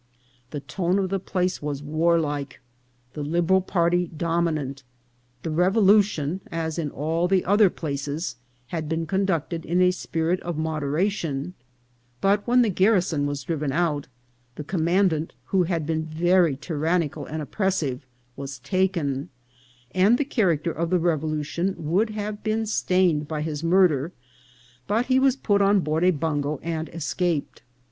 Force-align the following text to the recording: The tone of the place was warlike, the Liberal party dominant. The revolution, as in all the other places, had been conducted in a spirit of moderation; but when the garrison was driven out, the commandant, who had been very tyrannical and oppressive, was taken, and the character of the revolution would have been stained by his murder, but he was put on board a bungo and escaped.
The 0.49 0.61
tone 0.61 0.97
of 0.97 1.09
the 1.09 1.19
place 1.19 1.61
was 1.61 1.83
warlike, 1.83 2.59
the 3.13 3.21
Liberal 3.21 3.61
party 3.61 4.07
dominant. 4.17 4.81
The 5.43 5.51
revolution, 5.51 6.41
as 6.51 6.79
in 6.79 6.89
all 6.89 7.27
the 7.27 7.45
other 7.45 7.69
places, 7.69 8.35
had 8.69 8.89
been 8.89 9.05
conducted 9.05 9.63
in 9.63 9.79
a 9.79 9.91
spirit 9.91 10.39
of 10.39 10.57
moderation; 10.57 11.53
but 12.19 12.47
when 12.47 12.63
the 12.63 12.71
garrison 12.71 13.27
was 13.27 13.43
driven 13.43 13.71
out, 13.71 14.07
the 14.55 14.63
commandant, 14.63 15.33
who 15.45 15.65
had 15.65 15.85
been 15.85 16.03
very 16.05 16.55
tyrannical 16.55 17.27
and 17.27 17.39
oppressive, 17.39 18.03
was 18.35 18.57
taken, 18.57 19.29
and 19.91 20.17
the 20.17 20.25
character 20.25 20.71
of 20.71 20.89
the 20.89 20.97
revolution 20.97 21.75
would 21.77 22.09
have 22.09 22.41
been 22.43 22.65
stained 22.65 23.27
by 23.27 23.43
his 23.43 23.63
murder, 23.63 24.13
but 24.87 25.05
he 25.05 25.19
was 25.19 25.35
put 25.35 25.61
on 25.61 25.79
board 25.79 26.03
a 26.03 26.09
bungo 26.09 26.59
and 26.63 26.89
escaped. 26.89 27.61